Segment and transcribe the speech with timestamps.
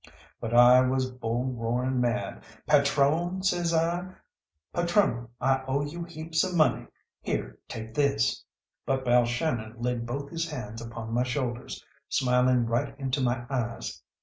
[0.39, 2.43] But I was bull roaring mad.
[2.65, 4.09] "Patrone," says I,
[4.73, 6.87] "patrone, I owe you heaps of money.
[7.21, 8.43] Here, take this!"
[8.83, 14.01] But Balshannon laid both his hands upon my shoulders, smiling right into my eyes.